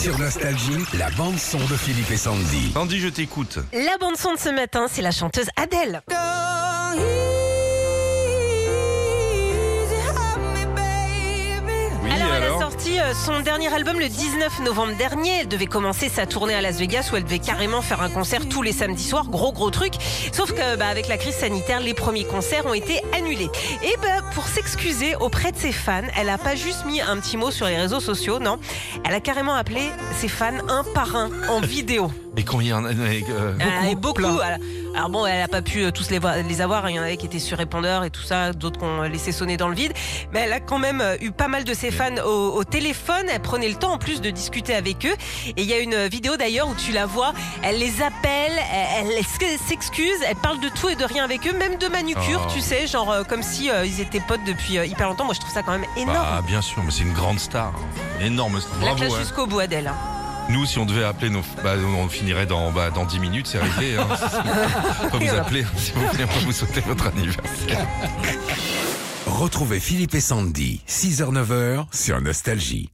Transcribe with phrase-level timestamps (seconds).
[0.00, 2.70] Sur Nostalgie, la bande-son de Philippe et Sandy.
[2.72, 3.58] Sandy, je t'écoute.
[3.72, 6.02] La bande son de ce matin, c'est la chanteuse Adèle.
[12.88, 15.40] Sorti euh, son dernier album le 19 novembre dernier.
[15.40, 18.48] Elle devait commencer sa tournée à Las Vegas où elle devait carrément faire un concert
[18.48, 19.28] tous les samedis soirs.
[19.28, 19.94] Gros, gros truc.
[20.32, 23.50] Sauf que, bah, avec la crise sanitaire, les premiers concerts ont été annulés.
[23.82, 27.36] Et bah, pour s'excuser auprès de ses fans, elle a pas juste mis un petit
[27.36, 28.58] mot sur les réseaux sociaux, non.
[29.04, 29.82] Elle a carrément appelé
[30.16, 32.10] ses fans un par un en vidéo.
[32.38, 34.22] Et combien euh, Elle en avait beaucoup.
[34.22, 34.60] Elle-
[34.96, 36.88] Alors bon, elle a pas pu euh, tous les, les avoir.
[36.88, 39.56] Il y en avait qui étaient sur répondeur et tout ça, d'autres qu'on laissé sonner
[39.56, 39.92] dans le vide.
[40.32, 43.26] Mais elle a quand même euh, eu pas mal de ses fans au, au téléphone.
[43.32, 45.14] Elle prenait le temps en plus de discuter avec eux.
[45.48, 47.32] Et il y a une vidéo d'ailleurs où tu la vois.
[47.62, 48.52] Elle les appelle,
[48.98, 52.40] elle, elle s'excuse, elle parle de tout et de rien avec eux, même de manucure,
[52.46, 52.50] Oh.
[52.54, 55.24] tu sais, genre euh, comme si euh, ils étaient potes depuis euh, hyper longtemps.
[55.24, 56.16] Moi, je trouve ça quand même énorme.
[56.18, 57.72] Bah, bien sûr, mais c'est une grande star.
[58.20, 58.58] Énorme.
[58.58, 58.96] la Bravo.
[58.96, 59.18] classe hein.
[59.20, 59.90] jusqu'au bout, Adèle.
[60.48, 61.42] Nous, si on devait appeler nos.
[61.62, 63.96] Bah, on finirait dans, bah, dans 10 minutes, c'est réglé.
[63.96, 64.06] Hein.
[65.04, 67.86] on peut vous appeler, s'il vous plaît, on peut vous souhaiter votre anniversaire.
[69.26, 72.90] Retrouvez Philippe et Sandy, 6h-9h sur Nostalgie.